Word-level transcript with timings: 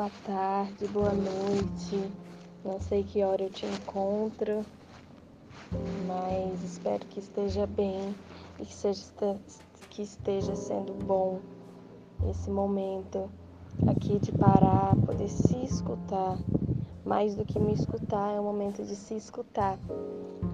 boa 0.00 0.10
tarde, 0.24 0.88
boa 0.88 1.12
noite. 1.12 2.10
Não 2.64 2.80
sei 2.80 3.04
que 3.04 3.22
hora 3.22 3.42
eu 3.42 3.50
te 3.50 3.66
encontro, 3.66 4.64
mas 6.06 6.62
espero 6.62 7.04
que 7.04 7.20
esteja 7.20 7.66
bem 7.66 8.14
e 8.58 8.64
que, 8.64 8.72
seja, 8.72 9.04
que 9.90 10.00
esteja 10.00 10.56
sendo 10.56 10.94
bom 11.04 11.40
esse 12.30 12.48
momento 12.48 13.30
aqui 13.86 14.18
de 14.18 14.32
parar, 14.32 14.96
poder 15.04 15.28
se 15.28 15.62
escutar. 15.64 16.38
Mais 17.04 17.34
do 17.34 17.44
que 17.44 17.58
me 17.58 17.74
escutar, 17.74 18.34
é 18.34 18.40
o 18.40 18.44
momento 18.44 18.82
de 18.82 18.96
se 18.96 19.14
escutar. 19.14 19.78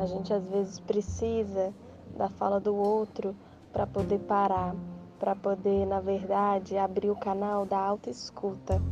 A 0.01 0.07
gente 0.07 0.33
às 0.33 0.45
vezes 0.49 0.81
precisa 0.81 1.73
da 2.17 2.29
fala 2.29 2.59
do 2.59 2.75
outro 2.75 3.33
para 3.73 3.87
poder 3.87 4.19
parar 4.19 4.75
para 5.19 5.35
poder, 5.35 5.87
na 5.87 6.01
verdade, 6.01 6.77
abrir 6.77 7.11
o 7.11 7.17
canal 7.17 7.65
da 7.65 7.79
autoescuta. 7.79 8.83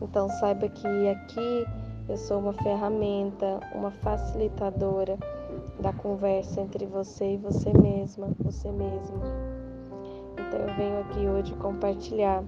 Então 0.00 0.28
saiba 0.28 0.68
que 0.68 1.08
aqui 1.08 1.66
eu 2.08 2.16
sou 2.16 2.38
uma 2.38 2.52
ferramenta, 2.52 3.60
uma 3.74 3.90
facilitadora 3.90 5.18
da 5.80 5.92
conversa 5.92 6.60
entre 6.60 6.86
você 6.86 7.34
e 7.34 7.36
você 7.36 7.72
mesma, 7.72 8.30
você 8.40 8.70
mesmo. 8.72 9.20
Então 10.32 10.60
eu 10.60 10.74
venho 10.76 11.00
aqui 11.00 11.26
hoje 11.26 11.54
compartilhar 11.54 12.42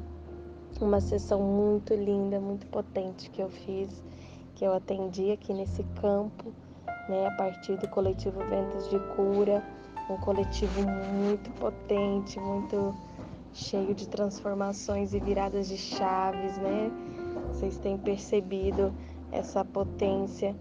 uma 0.80 1.00
sessão 1.00 1.40
muito 1.40 1.94
linda, 1.94 2.40
muito 2.40 2.66
potente 2.66 3.30
que 3.30 3.42
eu 3.42 3.48
fiz, 3.48 4.02
que 4.54 4.64
eu 4.64 4.72
atendi 4.72 5.30
aqui 5.30 5.52
nesse 5.52 5.82
campo, 6.00 6.52
né, 7.08 7.26
a 7.26 7.30
partir 7.32 7.76
do 7.76 7.88
coletivo 7.88 8.40
Ventos 8.40 8.88
de 8.88 8.98
Cura, 9.14 9.62
um 10.10 10.16
coletivo 10.16 10.82
muito 11.12 11.50
potente, 11.52 12.38
muito 12.40 12.94
cheio 13.52 13.94
de 13.94 14.08
transformações 14.08 15.12
e 15.14 15.20
viradas 15.20 15.68
de 15.68 15.76
chaves, 15.76 16.56
né? 16.58 16.90
Vocês 17.52 17.78
têm 17.78 17.98
percebido 17.98 18.92
essa 19.30 19.64
potência 19.64 20.54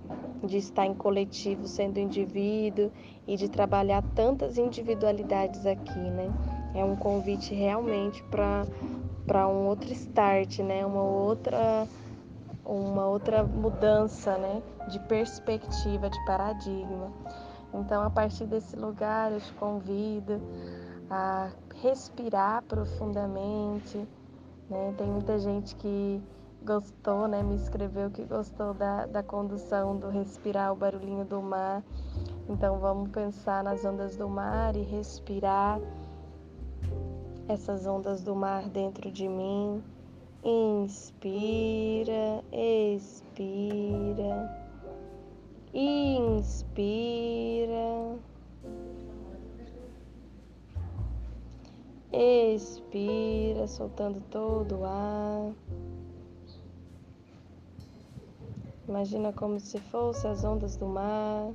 de 0.44 0.58
estar 0.58 0.86
em 0.86 0.94
coletivo 0.94 1.68
sendo 1.68 2.00
indivíduo 2.00 2.92
e 3.28 3.36
de 3.36 3.50
trabalhar 3.50 4.04
tantas 4.16 4.58
individualidades 4.58 5.66
aqui, 5.66 6.00
né? 6.00 6.32
É 6.74 6.84
um 6.84 6.96
convite 6.96 7.54
realmente 7.54 8.24
para 8.24 9.48
um 9.48 9.68
outro 9.68 9.92
start, 9.94 10.60
né? 10.60 10.86
Uma 10.86 11.04
outra 11.04 11.88
uma 12.66 13.06
outra 13.08 13.44
mudança, 13.44 14.38
né? 14.38 14.62
De 14.90 15.00
perspectiva, 15.00 16.10
de 16.10 16.26
paradigma. 16.26 17.12
Então, 17.74 18.04
a 18.04 18.10
partir 18.10 18.46
desse 18.46 18.76
lugar, 18.76 19.32
eu 19.32 19.40
te 19.40 19.54
convido 19.54 20.42
a 21.10 21.50
respirar 21.82 22.64
profundamente. 22.64 23.98
Né? 24.70 24.94
Tem 24.98 25.08
muita 25.08 25.40
gente 25.40 25.76
que 25.76 26.22
gostou, 26.64 27.28
né? 27.28 27.44
Me 27.44 27.56
escreveu 27.56 28.10
que 28.12 28.24
gostou 28.24 28.74
da, 28.74 29.06
da 29.06 29.24
condução 29.24 29.98
do 29.98 30.10
respirar 30.10 30.72
o 30.72 30.76
barulhinho 30.76 31.26
do 31.26 31.42
mar. 31.42 31.84
Então 32.48 32.80
vamos 32.80 33.10
pensar 33.10 33.64
nas 33.64 33.84
ondas 33.84 34.16
do 34.16 34.30
mar 34.30 34.76
e 34.76 34.82
respirar 34.82 35.80
essas 37.48 37.86
ondas 37.86 38.22
do 38.22 38.36
mar 38.36 38.68
dentro 38.70 39.12
de 39.12 39.28
mim. 39.28 39.84
Inspira, 40.44 42.44
expira. 42.52 44.62
Inspira. 45.74 47.02
Expira, 52.14 53.68
soltando 53.68 54.22
todo 54.30 54.80
o 54.80 54.86
ar. 54.86 55.54
Imagina 58.88 59.32
como 59.34 59.60
se 59.60 59.80
fossem 59.80 60.30
as 60.30 60.44
ondas 60.44 60.76
do 60.76 60.88
mar. 60.88 61.52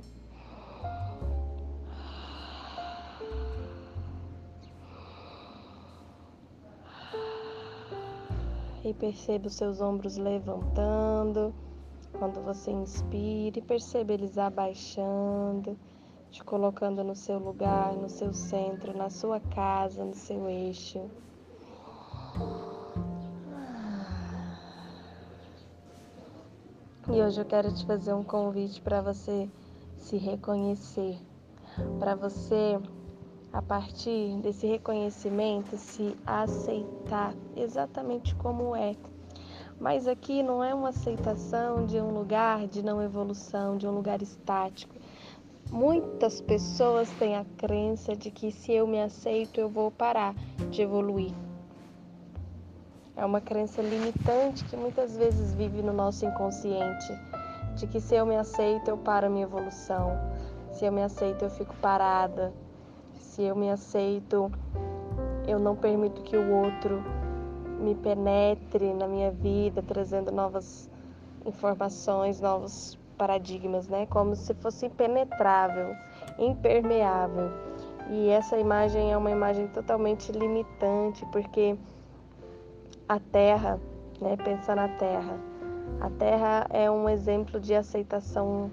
E 8.83 8.93
perceba 8.93 9.47
os 9.47 9.55
seus 9.55 9.81
ombros 9.81 10.17
levantando 10.17 11.53
quando 12.17 12.41
você 12.41 12.71
inspira 12.71 13.59
e 13.59 13.61
perceba 13.61 14.13
eles 14.13 14.37
abaixando 14.37 15.77
te 16.29 16.43
colocando 16.43 17.03
no 17.03 17.15
seu 17.15 17.39
lugar, 17.39 17.95
no 17.95 18.09
seu 18.09 18.33
centro, 18.33 18.95
na 18.95 19.09
sua 19.09 19.39
casa, 19.39 20.03
no 20.03 20.13
seu 20.13 20.47
eixo. 20.47 21.09
E 27.09 27.21
hoje 27.21 27.41
eu 27.41 27.45
quero 27.45 27.73
te 27.73 27.85
fazer 27.85 28.13
um 28.13 28.23
convite 28.23 28.81
para 28.81 29.01
você 29.01 29.49
se 29.97 30.17
reconhecer, 30.17 31.17
para 31.99 32.15
você, 32.15 32.79
a 33.51 33.61
partir 33.61 34.37
desse 34.41 34.67
reconhecimento, 34.67 35.77
se 35.77 36.15
aceitar 36.25 37.33
exatamente 37.55 38.35
como 38.35 38.75
é. 38.75 38.95
Mas 39.79 40.07
aqui 40.07 40.43
não 40.43 40.63
é 40.63 40.73
uma 40.73 40.89
aceitação 40.89 41.85
de 41.85 41.99
um 41.99 42.11
lugar 42.11 42.67
de 42.67 42.83
não 42.83 43.01
evolução, 43.01 43.77
de 43.77 43.87
um 43.87 43.91
lugar 43.91 44.21
estático 44.21 44.95
Muitas 45.71 46.39
pessoas 46.39 47.09
têm 47.19 47.35
a 47.35 47.45
crença 47.57 48.15
de 48.15 48.31
que 48.31 48.51
se 48.51 48.71
eu 48.71 48.87
me 48.87 49.01
aceito, 49.01 49.59
eu 49.59 49.67
vou 49.67 49.91
parar 49.91 50.33
de 50.71 50.81
evoluir. 50.81 51.33
É 53.17 53.25
uma 53.25 53.41
crença 53.41 53.81
limitante 53.81 54.63
que 54.65 54.77
muitas 54.77 55.17
vezes 55.17 55.51
vive 55.55 55.81
no 55.81 55.91
nosso 55.91 56.23
inconsciente, 56.23 57.19
de 57.73 57.87
que 57.87 57.99
se 57.99 58.13
eu 58.13 58.27
me 58.27 58.37
aceito, 58.37 58.89
eu 58.89 58.97
paro 58.97 59.25
a 59.25 59.29
minha 59.29 59.45
evolução. 59.45 60.11
Se 60.71 60.85
eu 60.85 60.91
me 60.91 61.01
aceito, 61.01 61.43
eu 61.43 61.49
fico 61.49 61.75
parada. 61.77 62.53
Se 63.19 63.41
eu 63.41 63.55
me 63.55 63.71
aceito, 63.71 64.51
eu 65.47 65.57
não 65.57 65.75
permito 65.75 66.21
que 66.21 66.37
o 66.37 66.63
outro 66.63 67.03
me 67.79 67.95
penetre 67.95 68.93
na 68.93 69.07
minha 69.07 69.31
vida, 69.31 69.81
trazendo 69.81 70.31
novas 70.31 70.87
informações, 71.43 72.39
novos 72.39 72.99
paradigmas, 73.17 73.87
né? 73.87 74.05
Como 74.05 74.35
se 74.35 74.53
fosse 74.53 74.85
impenetrável, 74.85 75.95
impermeável. 76.37 77.49
E 78.11 78.29
essa 78.29 78.57
imagem 78.57 79.11
é 79.11 79.17
uma 79.17 79.31
imagem 79.31 79.67
totalmente 79.69 80.31
limitante, 80.31 81.25
porque 81.31 81.75
a 83.07 83.19
Terra, 83.19 83.79
né? 84.19 84.35
Pensa 84.37 84.75
na 84.75 84.87
Terra. 84.87 85.39
A 86.01 86.09
Terra 86.09 86.67
é 86.69 86.89
um 86.89 87.07
exemplo 87.07 87.59
de 87.59 87.73
aceitação 87.73 88.71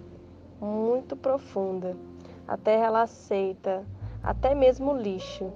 muito 0.61 1.17
profunda. 1.17 1.97
A 2.47 2.57
Terra 2.57 2.87
ela 2.87 3.03
aceita 3.03 3.85
até 4.23 4.55
mesmo 4.55 4.93
o 4.93 4.97
lixo. 4.97 5.53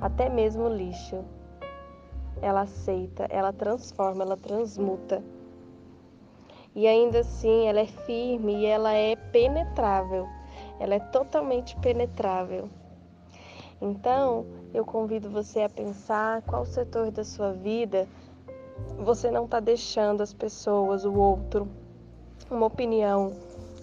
Até 0.00 0.28
mesmo 0.28 0.64
o 0.64 0.74
lixo. 0.74 1.24
Ela 2.42 2.62
aceita, 2.62 3.26
ela 3.30 3.52
transforma, 3.52 4.22
ela 4.22 4.36
transmuta 4.36 5.22
e 6.76 6.86
ainda 6.86 7.20
assim 7.20 7.66
ela 7.66 7.80
é 7.80 7.86
firme 7.86 8.54
e 8.54 8.66
ela 8.66 8.92
é 8.92 9.16
penetrável. 9.16 10.28
Ela 10.78 10.96
é 10.96 10.98
totalmente 10.98 11.74
penetrável. 11.78 12.68
Então, 13.80 14.44
eu 14.72 14.84
convido 14.84 15.30
você 15.30 15.60
a 15.60 15.68
pensar 15.68 16.42
qual 16.42 16.64
setor 16.64 17.10
da 17.10 17.24
sua 17.24 17.52
vida 17.52 18.08
você 18.98 19.30
não 19.30 19.44
está 19.44 19.60
deixando 19.60 20.22
as 20.22 20.32
pessoas, 20.32 21.04
o 21.04 21.14
outro, 21.14 21.68
uma 22.50 22.66
opinião, 22.66 23.32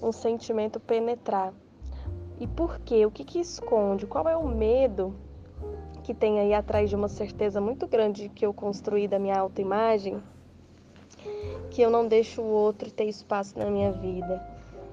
um 0.02 0.12
sentimento 0.12 0.80
penetrar. 0.80 1.54
E 2.40 2.48
por 2.48 2.80
quê? 2.80 3.06
O 3.06 3.12
que, 3.12 3.24
que 3.24 3.40
esconde? 3.40 4.06
Qual 4.06 4.28
é 4.28 4.38
o 4.38 4.48
medo 4.48 5.16
que 6.04 6.14
tem 6.14 6.40
aí 6.40 6.54
atrás 6.54 6.90
de 6.90 6.96
uma 6.96 7.08
certeza 7.08 7.62
muito 7.62 7.88
grande 7.88 8.30
que 8.30 8.46
eu 8.46 8.54
construí 8.54 9.08
da 9.08 9.18
minha 9.18 9.40
autoimagem? 9.40 10.22
que 11.74 11.82
eu 11.82 11.90
não 11.90 12.08
deixo 12.08 12.40
o 12.40 12.46
outro 12.46 12.92
ter 12.92 13.06
espaço 13.06 13.58
na 13.58 13.66
minha 13.66 13.92
vida? 13.92 14.42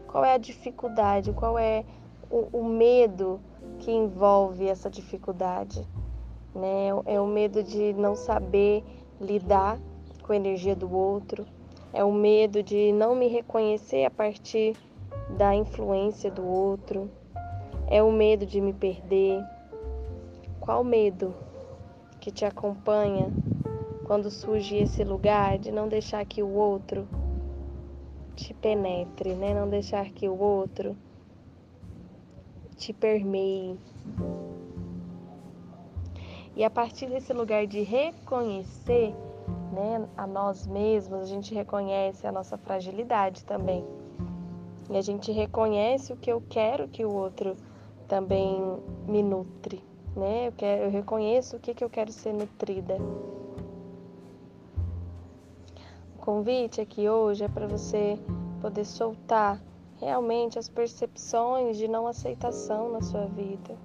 Qual 0.06 0.24
é 0.24 0.32
a 0.32 0.38
dificuldade? 0.38 1.30
Qual 1.32 1.58
é 1.58 1.84
o, 2.30 2.48
o 2.58 2.64
medo 2.64 3.38
que 3.80 3.90
envolve 3.90 4.68
essa 4.68 4.88
dificuldade? 4.88 5.84
Né? 6.54 6.88
É 7.06 7.20
o 7.20 7.26
medo 7.26 7.62
de 7.62 7.92
não 7.94 8.14
saber 8.14 8.84
lidar 9.20 9.78
com 10.22 10.32
a 10.32 10.36
energia 10.36 10.76
do 10.76 10.94
outro, 10.94 11.44
é 11.92 12.04
o 12.04 12.12
medo 12.12 12.62
de 12.62 12.92
não 12.92 13.16
me 13.16 13.26
reconhecer 13.26 14.04
a 14.04 14.10
partir 14.10 14.76
da 15.36 15.54
influência 15.54 16.30
do 16.30 16.46
outro, 16.46 17.10
é 17.88 18.02
o 18.02 18.12
medo 18.12 18.46
de 18.46 18.60
me 18.60 18.72
perder. 18.72 19.42
Qual 20.60 20.84
medo 20.84 21.34
que 22.20 22.30
te 22.30 22.44
acompanha 22.44 23.32
quando 24.04 24.30
surge 24.30 24.76
esse 24.76 25.02
lugar 25.02 25.58
de 25.58 25.72
não 25.72 25.88
deixar 25.88 26.24
que 26.24 26.42
o 26.42 26.52
outro 26.52 27.08
te 28.36 28.54
penetre, 28.54 29.34
né? 29.34 29.54
Não 29.54 29.68
deixar 29.68 30.10
que 30.10 30.28
o 30.28 30.38
outro 30.38 30.96
te 32.80 32.94
permeie. 32.94 33.78
E 36.56 36.64
a 36.64 36.70
partir 36.70 37.08
desse 37.10 37.32
lugar 37.32 37.66
de 37.66 37.82
reconhecer, 37.82 39.14
né, 39.72 40.08
a 40.16 40.26
nós 40.26 40.66
mesmos, 40.66 41.20
a 41.20 41.26
gente 41.26 41.54
reconhece 41.54 42.26
a 42.26 42.32
nossa 42.32 42.56
fragilidade 42.56 43.44
também. 43.44 43.84
E 44.88 44.96
a 44.96 45.02
gente 45.02 45.30
reconhece 45.30 46.12
o 46.12 46.16
que 46.16 46.32
eu 46.32 46.42
quero 46.48 46.88
que 46.88 47.04
o 47.04 47.12
outro 47.12 47.54
também 48.08 48.60
me 49.06 49.22
nutre, 49.22 49.84
né? 50.16 50.48
Eu, 50.48 50.52
quero, 50.52 50.84
eu 50.84 50.90
reconheço 50.90 51.56
o 51.56 51.60
que, 51.60 51.74
que 51.74 51.84
eu 51.84 51.90
quero 51.90 52.10
ser 52.10 52.32
nutrida. 52.32 52.96
O 56.16 56.18
convite 56.18 56.80
aqui 56.80 57.08
hoje 57.08 57.44
é 57.44 57.48
para 57.48 57.68
você 57.68 58.18
poder 58.60 58.84
soltar 58.84 59.62
realmente 60.00 60.58
as 60.58 60.68
percepções 60.68 61.76
de 61.76 61.86
não 61.86 62.06
aceitação 62.06 62.90
na 62.90 63.02
sua 63.02 63.26
vida. 63.26 63.76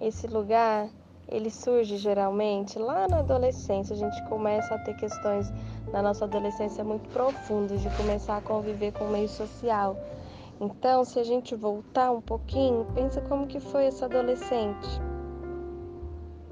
Esse 0.00 0.26
lugar, 0.26 0.88
ele 1.26 1.50
surge 1.50 1.96
geralmente 1.96 2.78
lá 2.78 3.08
na 3.08 3.18
adolescência. 3.18 3.94
A 3.94 3.98
gente 3.98 4.22
começa 4.28 4.74
a 4.74 4.78
ter 4.78 4.94
questões 4.94 5.52
na 5.90 6.00
nossa 6.00 6.24
adolescência 6.26 6.84
muito 6.84 7.08
profundas 7.08 7.80
de 7.80 7.90
começar 7.96 8.36
a 8.36 8.40
conviver 8.40 8.92
com 8.92 9.04
o 9.04 9.10
meio 9.10 9.28
social. 9.28 9.96
Então, 10.60 11.04
se 11.04 11.18
a 11.18 11.24
gente 11.24 11.54
voltar 11.54 12.12
um 12.12 12.20
pouquinho, 12.20 12.86
pensa 12.94 13.20
como 13.22 13.46
que 13.46 13.58
foi 13.58 13.86
essa 13.86 14.04
adolescente. 14.04 15.00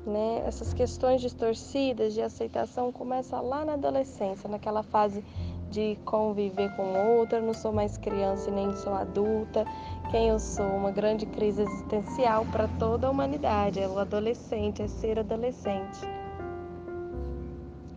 Né? 0.06 0.43
Essas 0.47 0.75
questões 0.75 1.21
distorcidas 1.21 2.12
de 2.12 2.21
aceitação 2.21 2.93
começam 2.93 3.47
lá 3.49 3.65
na 3.65 3.73
adolescência, 3.73 4.49
naquela 4.49 4.83
fase 4.83 5.25
de 5.71 5.99
conviver 6.05 6.75
com 6.77 7.19
outra, 7.19 7.41
não 7.41 7.55
sou 7.55 7.73
mais 7.73 7.97
criança 7.97 8.51
e 8.51 8.53
nem 8.53 8.77
sou 8.77 8.93
adulta. 8.95 9.65
Quem 10.11 10.29
eu 10.29 10.39
sou? 10.39 10.67
Uma 10.67 10.91
grande 10.91 11.25
crise 11.27 11.62
existencial 11.62 12.45
para 12.53 12.69
toda 12.79 13.06
a 13.06 13.11
humanidade. 13.11 13.81
É 13.81 13.89
o 13.89 13.99
adolescente, 13.99 14.83
é 14.83 14.89
ser 14.89 15.19
adolescente. 15.19 16.01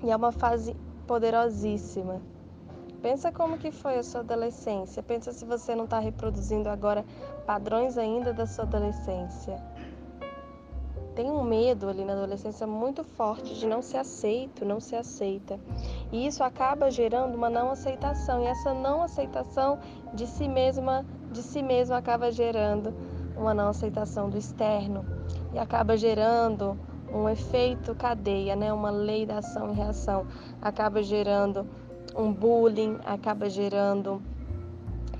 E 0.03 0.09
é 0.09 0.15
uma 0.15 0.31
fase 0.31 0.75
poderosíssima. 1.05 2.21
Pensa 3.01 3.31
como 3.31 3.57
que 3.57 3.71
foi 3.71 3.97
a 3.97 4.03
sua 4.03 4.21
adolescência. 4.21 5.03
Pensa 5.03 5.31
se 5.31 5.45
você 5.45 5.75
não 5.75 5.83
está 5.83 5.99
reproduzindo 5.99 6.69
agora 6.69 7.05
padrões 7.45 7.97
ainda 7.97 8.33
da 8.33 8.47
sua 8.47 8.63
adolescência 8.63 9.61
tem 11.17 11.31
um 11.31 11.43
medo 11.43 11.89
ali 11.89 12.05
na 12.05 12.13
adolescência 12.13 12.67
muito 12.67 13.03
forte 13.03 13.55
de 13.55 13.65
não 13.65 13.81
ser 13.81 13.97
aceito, 13.97 14.63
não 14.63 14.79
ser 14.79 14.97
aceita. 14.97 15.59
E 16.11 16.27
isso 16.27 16.43
acaba 16.43 16.91
gerando 16.91 17.33
uma 17.33 17.49
não 17.49 17.71
aceitação. 17.71 18.43
E 18.43 18.45
essa 18.45 18.71
não 18.71 19.01
aceitação 19.01 19.79
de 20.13 20.27
si 20.27 20.47
mesma, 20.47 21.03
de 21.31 21.41
si 21.41 21.63
mesmo 21.63 21.95
acaba 21.95 22.31
gerando 22.31 22.93
uma 23.35 23.51
não 23.51 23.69
aceitação 23.69 24.29
do 24.29 24.37
externo 24.37 25.03
e 25.51 25.57
acaba 25.57 25.97
gerando 25.97 26.77
um 27.11 27.27
efeito 27.27 27.95
cadeia, 27.95 28.55
né? 28.55 28.71
Uma 28.71 28.91
lei 28.91 29.25
da 29.25 29.39
ação 29.39 29.71
e 29.71 29.73
reação. 29.73 30.27
Acaba 30.61 31.01
gerando 31.01 31.67
um 32.15 32.31
bullying, 32.31 32.99
acaba 33.03 33.49
gerando 33.49 34.21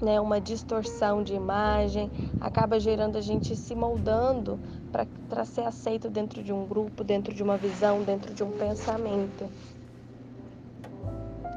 né, 0.01 0.19
uma 0.19 0.39
distorção 0.39 1.23
de 1.23 1.33
imagem, 1.33 2.11
acaba 2.39 2.79
gerando 2.79 3.17
a 3.17 3.21
gente 3.21 3.55
se 3.55 3.73
moldando 3.73 4.59
para 4.91 5.45
ser 5.45 5.61
aceito 5.61 6.09
dentro 6.09 6.41
de 6.41 6.51
um 6.53 6.65
grupo, 6.65 7.03
dentro 7.03 7.33
de 7.33 7.43
uma 7.43 7.57
visão, 7.57 8.03
dentro 8.03 8.33
de 8.33 8.43
um 8.43 8.51
pensamento. 8.51 9.49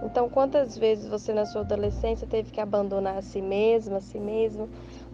Então, 0.03 0.29
quantas 0.29 0.77
vezes 0.77 1.07
você 1.09 1.33
na 1.33 1.45
sua 1.45 1.61
adolescência 1.61 2.27
teve 2.27 2.51
que 2.51 2.61
abandonar 2.61 3.19
a 3.19 3.23
si 3.23 3.43
mesma, 3.43 3.99
a 3.99 4.01
si 4.01 4.19
mesmo, 4.19 4.69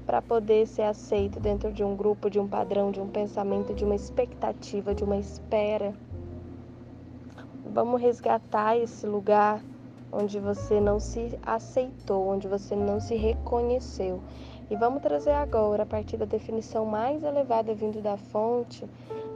para 0.07 0.23
poder 0.23 0.67
ser 0.67 0.83
aceito 0.83 1.41
dentro 1.41 1.73
de 1.73 1.83
um 1.83 1.97
grupo, 1.97 2.31
de 2.31 2.39
um 2.39 2.47
padrão, 2.47 2.93
de 2.93 3.01
um 3.01 3.09
pensamento, 3.09 3.75
de 3.75 3.85
uma 3.85 3.97
expectativa, 3.97 4.95
de 4.95 5.03
uma 5.03 5.17
espera? 5.17 5.93
Vamos 7.65 8.01
resgatar 8.01 8.79
esse 8.79 9.07
lugar 9.07 9.61
onde 10.12 10.39
você 10.39 10.81
não 10.81 11.01
se 11.01 11.37
aceitou, 11.45 12.29
onde 12.29 12.47
você 12.47 12.77
não 12.77 13.01
se 13.01 13.17
reconheceu. 13.17 14.23
E 14.71 14.77
vamos 14.77 15.03
trazer 15.03 15.31
agora, 15.31 15.85
a 15.85 15.87
partir 15.87 16.17
da 16.17 16.25
definição 16.25 16.85
mais 16.85 17.23
elevada 17.23 17.75
vindo 17.75 18.03
da 18.03 18.17
fonte, 18.17 18.85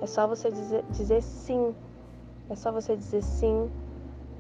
é 0.01 0.07
só 0.07 0.27
você 0.27 0.51
dizer, 0.51 0.85
dizer 0.91 1.23
sim. 1.23 1.75
É 2.49 2.57
só 2.57 2.73
você 2.73 2.97
dizer 2.97 3.23
sim, 3.23 3.71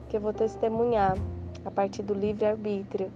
que 0.09 0.17
eu 0.17 0.21
vou 0.21 0.33
testemunhar 0.33 1.17
a 1.65 1.71
partir 1.71 2.03
do 2.03 2.15
livre-arbítrio 2.15 3.13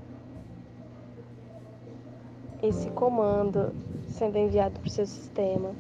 esse 2.63 2.89
comando 2.91 3.75
sendo 4.07 4.39
enviado 4.39 4.79
para 4.81 4.87
o 4.87 4.91
seu 4.91 5.07
sistema 5.07 5.75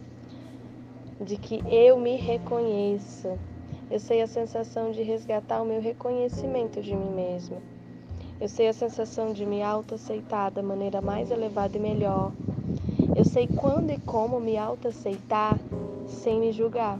de 1.20 1.38
que 1.38 1.62
eu 1.72 1.96
me 1.98 2.16
reconheço 2.16 3.38
eu 3.90 4.00
sei 4.00 4.22
a 4.22 4.26
sensação 4.26 4.90
de 4.90 5.02
resgatar 5.02 5.62
o 5.62 5.66
meu 5.66 5.80
reconhecimento 5.80 6.80
de 6.80 6.96
mim 6.96 7.10
mesma. 7.10 7.58
Eu 8.40 8.48
sei 8.48 8.68
a 8.68 8.72
sensação 8.72 9.32
de 9.32 9.46
me 9.46 9.62
autoaceitar 9.62 10.50
da 10.50 10.62
maneira 10.62 11.00
mais 11.00 11.30
elevada 11.30 11.76
e 11.76 11.80
melhor. 11.80 12.32
Eu 13.16 13.24
sei 13.24 13.46
quando 13.46 13.90
e 13.90 13.98
como 13.98 14.40
me 14.40 14.58
autoaceitar 14.58 15.58
sem 16.06 16.40
me 16.40 16.50
julgar. 16.50 16.98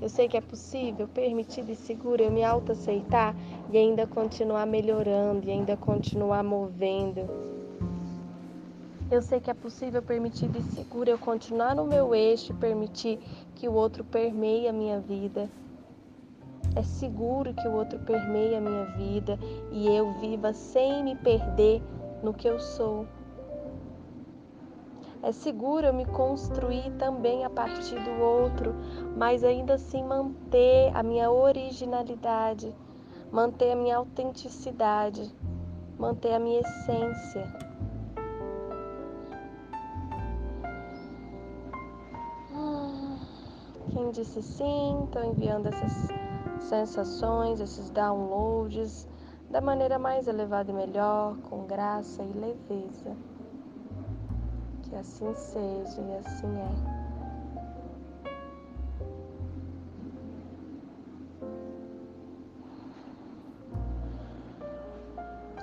Eu 0.00 0.08
sei 0.08 0.28
que 0.28 0.36
é 0.36 0.40
possível, 0.40 1.06
permitido 1.06 1.70
e 1.70 1.76
seguro 1.76 2.24
eu 2.24 2.30
me 2.30 2.42
autoaceitar 2.42 3.36
e 3.70 3.78
ainda 3.78 4.04
continuar 4.04 4.66
melhorando 4.66 5.46
e 5.46 5.52
ainda 5.52 5.76
continuar 5.76 6.42
movendo. 6.42 7.30
Eu 9.08 9.22
sei 9.22 9.40
que 9.40 9.50
é 9.50 9.54
possível, 9.54 10.02
permitido 10.02 10.58
e 10.58 10.62
seguro 10.62 11.08
eu 11.08 11.18
continuar 11.18 11.76
no 11.76 11.84
meu 11.84 12.14
eixo 12.14 12.52
e 12.52 12.56
permitir 12.56 13.20
que 13.54 13.68
o 13.68 13.74
outro 13.74 14.02
permeie 14.02 14.66
a 14.66 14.72
minha 14.72 14.98
vida 14.98 15.48
é 16.74 16.82
seguro 16.82 17.52
que 17.52 17.68
o 17.68 17.72
outro 17.72 17.98
permeie 18.00 18.56
a 18.56 18.60
minha 18.60 18.84
vida 18.96 19.38
e 19.70 19.88
eu 19.88 20.12
viva 20.14 20.52
sem 20.52 21.04
me 21.04 21.14
perder 21.16 21.82
no 22.22 22.32
que 22.32 22.48
eu 22.48 22.58
sou. 22.58 23.06
É 25.22 25.30
seguro 25.30 25.86
eu 25.86 25.94
me 25.94 26.04
construir 26.04 26.90
também 26.98 27.44
a 27.44 27.50
partir 27.50 27.94
do 27.94 28.20
outro, 28.20 28.74
mas 29.16 29.44
ainda 29.44 29.74
assim 29.74 30.02
manter 30.02 30.90
a 30.94 31.02
minha 31.02 31.30
originalidade, 31.30 32.74
manter 33.30 33.72
a 33.72 33.76
minha 33.76 33.98
autenticidade, 33.98 35.32
manter 35.96 36.34
a 36.34 36.40
minha 36.40 36.60
essência. 36.60 37.46
Quem 43.92 44.10
disse 44.10 44.42
sim, 44.42 45.04
estou 45.04 45.22
enviando 45.22 45.66
essas 45.68 46.21
sensações, 46.62 47.60
esses 47.60 47.90
downloads 47.90 49.06
da 49.50 49.60
maneira 49.60 49.98
mais 49.98 50.26
elevada 50.26 50.70
e 50.70 50.74
melhor, 50.74 51.36
com 51.48 51.66
graça 51.66 52.22
e 52.22 52.32
leveza. 52.32 53.14
Que 54.82 54.96
assim 54.96 55.34
seja 55.34 56.00
e 56.00 56.16
assim 56.16 56.58
é. 56.58 57.02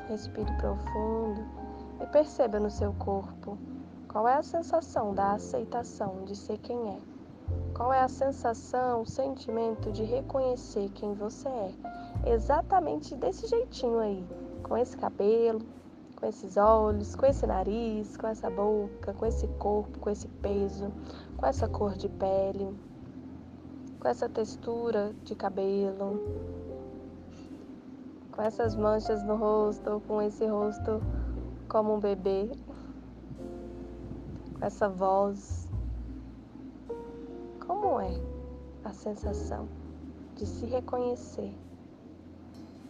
Respire 0.07 0.51
profundo 0.57 1.45
e 2.01 2.05
perceba 2.07 2.59
no 2.59 2.69
seu 2.69 2.93
corpo 2.93 3.57
qual 4.07 4.27
é 4.27 4.35
a 4.35 4.43
sensação 4.43 5.13
da 5.13 5.33
aceitação 5.33 6.23
de 6.25 6.35
ser 6.35 6.57
quem 6.57 6.89
é. 6.89 7.18
Qual 7.79 7.93
é 7.93 8.01
a 8.01 8.09
sensação, 8.09 9.03
o 9.03 9.05
sentimento 9.05 9.89
de 9.89 10.03
reconhecer 10.03 10.89
quem 10.89 11.13
você 11.13 11.47
é? 11.47 11.73
Exatamente 12.25 13.15
desse 13.15 13.47
jeitinho 13.47 13.99
aí, 13.99 14.27
com 14.63 14.75
esse 14.75 14.97
cabelo, 14.97 15.61
com 16.17 16.25
esses 16.25 16.57
olhos, 16.57 17.15
com 17.15 17.25
esse 17.25 17.47
nariz, 17.47 18.17
com 18.17 18.27
essa 18.27 18.49
boca, 18.49 19.13
com 19.13 19.25
esse 19.25 19.47
corpo, 19.47 19.97
com 19.97 20.09
esse 20.09 20.27
peso, 20.27 20.91
com 21.37 21.45
essa 21.45 21.69
cor 21.69 21.93
de 21.93 22.09
pele, 22.09 22.77
com 23.97 24.09
essa 24.09 24.27
textura 24.27 25.15
de 25.23 25.33
cabelo, 25.33 26.21
com 28.29 28.41
essas 28.41 28.75
manchas 28.75 29.23
no 29.23 29.37
rosto, 29.37 30.03
com 30.05 30.21
esse 30.21 30.45
rosto 30.45 31.01
como 31.69 31.95
um 31.95 31.99
bebê, 32.01 32.51
com 34.59 34.65
essa 34.65 34.89
voz 34.89 35.68
como 37.79 38.01
é 38.01 38.11
a 38.83 38.91
sensação 38.91 39.69
de 40.35 40.45
se 40.45 40.65
reconhecer? 40.65 41.53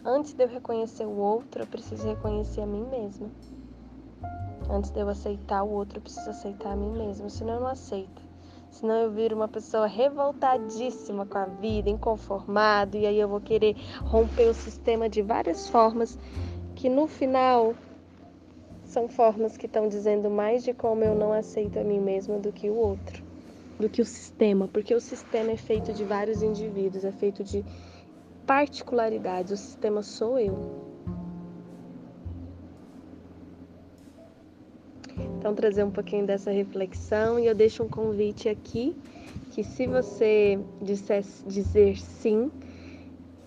Antes 0.04 0.34
de 0.34 0.42
eu 0.42 0.48
reconhecer 0.48 1.04
o 1.04 1.16
outro, 1.16 1.62
eu 1.62 1.66
preciso 1.66 2.08
reconhecer 2.08 2.62
a 2.62 2.66
mim 2.66 2.84
mesma. 2.90 3.30
Antes 4.68 4.90
de 4.90 4.98
eu 4.98 5.08
aceitar 5.08 5.62
o 5.62 5.70
outro, 5.70 5.98
eu 5.98 6.02
preciso 6.02 6.30
aceitar 6.30 6.72
a 6.72 6.76
mim 6.76 6.90
mesma, 6.90 7.28
senão 7.28 7.54
eu 7.54 7.60
não 7.60 7.68
aceito. 7.68 8.20
Senão 8.70 8.96
eu 8.96 9.10
viro 9.10 9.36
uma 9.36 9.48
pessoa 9.48 9.86
revoltadíssima 9.86 11.24
com 11.24 11.38
a 11.38 11.44
vida, 11.44 11.88
inconformado, 11.88 12.96
e 12.96 13.06
aí 13.06 13.18
eu 13.18 13.28
vou 13.28 13.40
querer 13.40 13.76
romper 14.04 14.48
o 14.48 14.54
sistema 14.54 15.08
de 15.08 15.22
várias 15.22 15.68
formas 15.68 16.18
que 16.74 16.88
no 16.88 17.06
final 17.06 17.74
são 18.84 19.08
formas 19.08 19.56
que 19.56 19.66
estão 19.66 19.86
dizendo 19.86 20.28
mais 20.28 20.64
de 20.64 20.72
como 20.72 21.04
eu 21.04 21.14
não 21.14 21.32
aceito 21.32 21.78
a 21.78 21.84
mim 21.84 22.00
mesma 22.00 22.38
do 22.38 22.52
que 22.52 22.68
o 22.68 22.74
outro. 22.74 23.29
Do 23.80 23.88
que 23.88 24.02
o 24.02 24.04
sistema, 24.04 24.68
porque 24.68 24.94
o 24.94 25.00
sistema 25.00 25.52
é 25.52 25.56
feito 25.56 25.92
de 25.92 26.04
vários 26.04 26.42
indivíduos, 26.42 27.04
é 27.04 27.12
feito 27.12 27.42
de 27.42 27.64
particularidades. 28.46 29.52
O 29.52 29.56
sistema 29.56 30.02
sou 30.02 30.38
eu. 30.38 30.90
Então, 35.38 35.54
trazer 35.54 35.82
um 35.84 35.90
pouquinho 35.90 36.26
dessa 36.26 36.50
reflexão 36.50 37.38
e 37.38 37.46
eu 37.46 37.54
deixo 37.54 37.82
um 37.82 37.88
convite 37.88 38.48
aqui 38.48 38.94
que, 39.50 39.64
se 39.64 39.86
você 39.86 40.58
disser, 40.82 41.24
dizer 41.46 41.96
sim, 41.98 42.50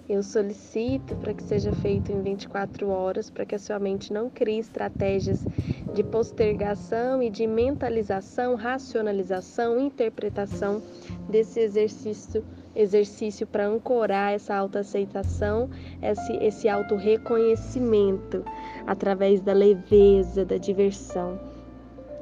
eu 0.08 0.22
solicito 0.22 1.16
para 1.16 1.34
que 1.34 1.44
seja 1.44 1.72
feito 1.72 2.12
em 2.12 2.22
24 2.22 2.90
horas, 2.90 3.30
para 3.30 3.46
que 3.46 3.56
a 3.56 3.60
sua 3.60 3.80
mente 3.80 4.12
não 4.12 4.30
crie 4.30 4.60
estratégias 4.60 5.48
de 5.94 6.04
postergação 6.04 7.24
e 7.24 7.30
de 7.30 7.48
mentalização, 7.48 8.56
racionalização, 8.56 9.80
interpretação 9.80 10.82
desse 11.30 11.60
exercício 11.60 12.44
exercício 12.76 13.46
para 13.46 13.68
ancorar 13.68 14.34
essa 14.34 14.56
autoaceitação, 14.56 15.70
esse, 16.02 16.34
esse 16.38 16.68
auto-reconhecimento 16.68 18.44
através 18.88 19.40
da 19.42 19.54
leveza, 19.54 20.44
da 20.44 20.58
diversão. 20.58 21.40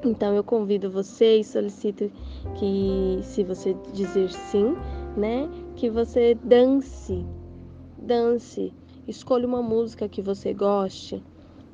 Então 0.04 0.36
eu 0.36 0.44
convido 0.44 0.92
você 0.92 1.38
e 1.38 1.44
solicito 1.44 2.12
que, 2.56 3.20
se 3.24 3.46
você 3.46 3.74
dizer 3.94 4.30
sim, 4.30 4.76
né, 5.16 5.50
que 5.76 5.90
você 5.90 6.36
dance 6.44 7.26
dance, 8.02 8.74
escolha 9.08 9.48
uma 9.48 9.62
música 9.62 10.10
que 10.10 10.22
você 10.22 10.54
goste 10.54 11.24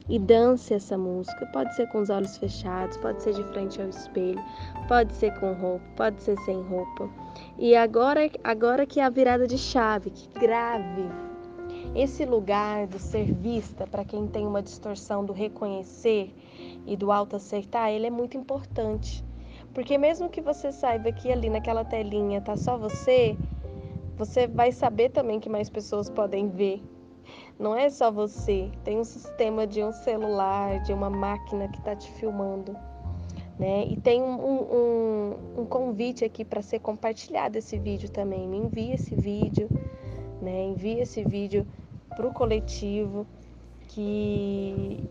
e 0.09 0.19
dance 0.19 0.73
essa 0.73 0.97
música. 0.97 1.45
Pode 1.47 1.75
ser 1.75 1.87
com 1.87 1.99
os 1.99 2.09
olhos 2.09 2.37
fechados, 2.37 2.97
pode 2.97 3.23
ser 3.23 3.33
de 3.33 3.43
frente 3.45 3.81
ao 3.81 3.89
espelho, 3.89 4.43
pode 4.87 5.13
ser 5.13 5.33
com 5.39 5.53
roupa, 5.53 5.85
pode 5.95 6.21
ser 6.21 6.37
sem 6.39 6.61
roupa. 6.61 7.09
E 7.57 7.75
agora, 7.75 8.29
agora 8.43 8.85
que 8.85 8.99
é 8.99 9.03
a 9.03 9.09
virada 9.09 9.47
de 9.47 9.57
chave, 9.57 10.09
que 10.09 10.27
grave 10.39 11.05
esse 11.95 12.25
lugar 12.25 12.87
do 12.87 12.99
ser 12.99 13.31
vista 13.33 13.87
para 13.87 14.05
quem 14.05 14.27
tem 14.27 14.45
uma 14.45 14.61
distorção 14.61 15.25
do 15.25 15.33
reconhecer 15.33 16.33
e 16.85 16.95
do 16.95 17.11
auto-aceitar, 17.11 17.91
ele 17.91 18.07
é 18.07 18.11
muito 18.11 18.37
importante. 18.37 19.23
Porque 19.73 19.97
mesmo 19.97 20.29
que 20.29 20.41
você 20.41 20.71
saiba 20.71 21.11
que 21.11 21.31
ali 21.31 21.49
naquela 21.49 21.85
telinha 21.85 22.41
tá 22.41 22.55
só 22.55 22.77
você, 22.77 23.37
você 24.17 24.47
vai 24.47 24.71
saber 24.71 25.09
também 25.09 25.39
que 25.39 25.47
mais 25.47 25.69
pessoas 25.69 26.09
podem 26.09 26.49
ver. 26.49 26.81
Não 27.59 27.75
é 27.75 27.89
só 27.89 28.11
você, 28.11 28.71
tem 28.83 28.99
um 28.99 29.03
sistema 29.03 29.67
de 29.67 29.83
um 29.83 29.91
celular, 29.91 30.81
de 30.81 30.91
uma 30.91 31.09
máquina 31.09 31.67
que 31.67 31.77
está 31.77 31.95
te 31.95 32.09
filmando. 32.13 32.75
Né? 33.59 33.85
E 33.87 33.97
tem 33.97 34.21
um, 34.21 34.39
um, 34.39 35.61
um 35.61 35.65
convite 35.65 36.23
aqui 36.25 36.43
para 36.43 36.61
ser 36.61 36.79
compartilhado 36.79 37.57
esse 37.57 37.77
vídeo 37.77 38.09
também. 38.09 38.47
Me 38.47 38.57
envie 38.57 38.91
esse 38.91 39.15
vídeo, 39.15 39.69
né? 40.41 40.65
envie 40.65 40.99
esse 40.99 41.23
vídeo 41.23 41.65
para 42.09 42.27
o 42.27 42.33
coletivo, 42.33 43.25
que 43.87 45.03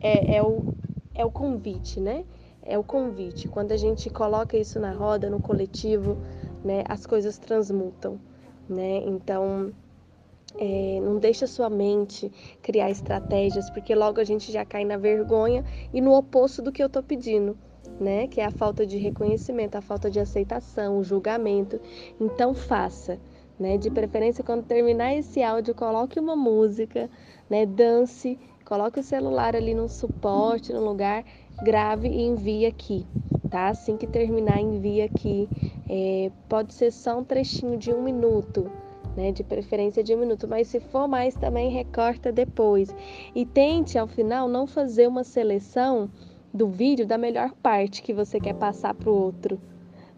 é, 0.00 0.36
é, 0.36 0.42
o, 0.42 0.74
é 1.14 1.24
o 1.24 1.30
convite, 1.30 2.00
né? 2.00 2.24
É 2.62 2.78
o 2.78 2.82
convite. 2.82 3.48
Quando 3.48 3.72
a 3.72 3.76
gente 3.76 4.10
coloca 4.10 4.56
isso 4.56 4.80
na 4.80 4.92
roda, 4.92 5.30
no 5.30 5.40
coletivo, 5.40 6.18
né, 6.66 6.82
as 6.88 7.06
coisas 7.06 7.38
transmutam, 7.38 8.18
né? 8.68 8.98
Então, 9.06 9.72
é, 10.58 11.00
não 11.00 11.18
deixa 11.18 11.46
sua 11.46 11.70
mente 11.70 12.32
criar 12.60 12.90
estratégias, 12.90 13.70
porque 13.70 13.94
logo 13.94 14.20
a 14.20 14.24
gente 14.24 14.50
já 14.50 14.64
cai 14.64 14.84
na 14.84 14.96
vergonha 14.96 15.64
e 15.94 16.00
no 16.00 16.12
oposto 16.12 16.60
do 16.60 16.72
que 16.72 16.82
eu 16.82 16.88
tô 16.88 17.02
pedindo, 17.02 17.56
né? 18.00 18.26
Que 18.26 18.40
é 18.40 18.46
a 18.46 18.50
falta 18.50 18.84
de 18.84 18.98
reconhecimento, 18.98 19.76
a 19.76 19.80
falta 19.80 20.10
de 20.10 20.18
aceitação, 20.18 20.98
o 20.98 21.04
julgamento. 21.04 21.80
Então, 22.20 22.52
faça. 22.52 23.18
Né? 23.58 23.78
De 23.78 23.90
preferência, 23.90 24.44
quando 24.44 24.64
terminar 24.64 25.14
esse 25.14 25.42
áudio, 25.42 25.74
coloque 25.74 26.20
uma 26.20 26.36
música, 26.36 27.08
né? 27.48 27.64
Dance, 27.64 28.38
coloque 28.66 29.00
o 29.00 29.02
celular 29.02 29.56
ali 29.56 29.72
no 29.72 29.88
suporte, 29.88 30.74
no 30.74 30.84
lugar, 30.84 31.24
grave 31.62 32.08
e 32.08 32.22
envie 32.22 32.66
aqui, 32.66 33.06
tá? 33.48 33.68
Assim 33.68 33.96
que 33.96 34.06
terminar, 34.06 34.60
envie 34.60 35.00
aqui. 35.00 35.48
É, 35.88 36.30
pode 36.48 36.74
ser 36.74 36.90
só 36.90 37.18
um 37.18 37.24
trechinho 37.24 37.78
de 37.78 37.92
um 37.92 38.02
minuto, 38.02 38.70
né? 39.16 39.32
De 39.32 39.42
preferência 39.44 40.02
de 40.02 40.14
um 40.14 40.18
minuto, 40.18 40.46
mas 40.48 40.68
se 40.68 40.80
for 40.80 41.08
mais 41.08 41.34
também 41.34 41.70
recorta 41.70 42.30
depois. 42.32 42.94
E 43.34 43.44
tente 43.44 43.98
ao 43.98 44.06
final 44.06 44.48
não 44.48 44.66
fazer 44.66 45.06
uma 45.06 45.24
seleção 45.24 46.10
do 46.52 46.68
vídeo 46.68 47.06
da 47.06 47.18
melhor 47.18 47.52
parte 47.62 48.02
que 48.02 48.14
você 48.14 48.40
quer 48.40 48.54
passar 48.54 48.94
para 48.94 49.10
o 49.10 49.14
outro, 49.14 49.60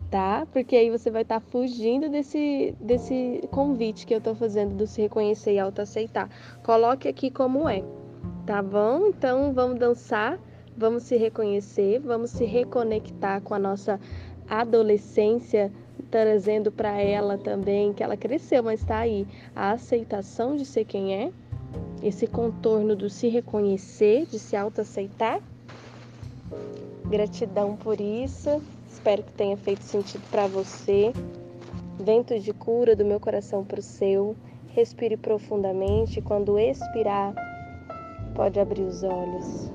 tá? 0.08 0.46
Porque 0.52 0.76
aí 0.76 0.88
você 0.88 1.10
vai 1.10 1.22
estar 1.22 1.40
tá 1.40 1.46
fugindo 1.50 2.08
desse, 2.08 2.74
desse 2.80 3.42
convite 3.50 4.06
que 4.06 4.14
eu 4.14 4.18
estou 4.18 4.34
fazendo 4.36 4.74
do 4.74 4.86
se 4.86 5.02
reconhecer 5.02 5.54
e 5.54 5.58
autoaceitar. 5.58 6.30
Coloque 6.62 7.08
aqui 7.08 7.30
como 7.30 7.68
é, 7.68 7.82
tá 8.46 8.62
bom? 8.62 9.08
Então 9.08 9.52
vamos 9.52 9.80
dançar, 9.80 10.38
vamos 10.76 11.02
se 11.02 11.16
reconhecer, 11.16 11.98
vamos 11.98 12.30
se 12.30 12.44
reconectar 12.44 13.42
com 13.42 13.54
a 13.54 13.58
nossa 13.58 13.98
adolescência 14.48 15.70
trazendo 16.10 16.70
para 16.70 17.00
ela 17.00 17.36
também 17.36 17.92
que 17.92 18.02
ela 18.02 18.16
cresceu, 18.16 18.62
mas 18.62 18.80
está 18.80 18.98
aí 18.98 19.26
a 19.54 19.72
aceitação 19.72 20.56
de 20.56 20.64
ser 20.64 20.84
quem 20.84 21.14
é, 21.14 21.30
esse 22.02 22.26
contorno 22.26 22.94
do 22.94 23.10
se 23.10 23.28
reconhecer, 23.28 24.26
de 24.26 24.38
se 24.38 24.56
autoaceitar. 24.56 25.40
Gratidão 27.06 27.76
por 27.76 28.00
isso. 28.00 28.62
Espero 28.88 29.22
que 29.22 29.32
tenha 29.32 29.56
feito 29.56 29.82
sentido 29.82 30.22
para 30.30 30.46
você. 30.46 31.12
Vento 31.98 32.38
de 32.38 32.52
cura 32.52 32.94
do 32.94 33.04
meu 33.04 33.18
coração 33.18 33.64
para 33.64 33.80
o 33.80 33.82
seu. 33.82 34.36
Respire 34.68 35.16
profundamente. 35.16 36.20
Quando 36.20 36.58
expirar, 36.58 37.34
pode 38.34 38.60
abrir 38.60 38.82
os 38.82 39.02
olhos 39.02 39.72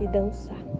e 0.00 0.06
dançar. 0.06 0.79